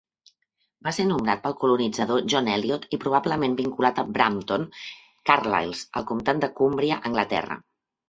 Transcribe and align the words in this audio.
Va 0.87 0.93
ser 0.97 1.03
nombrat 1.09 1.43
pel 1.43 1.55
colonitzador 1.63 2.23
John 2.35 2.49
Eliot 2.55 2.89
i 2.97 3.01
probablement 3.05 3.55
vinculat 3.61 4.03
a 4.03 4.09
Brampton, 4.19 4.67
Carlisle, 5.33 5.87
al 6.03 6.11
comptat 6.13 6.45
de 6.45 6.55
Cumbria 6.61 7.01
a 7.01 7.03
Anglaterra. 7.13 7.65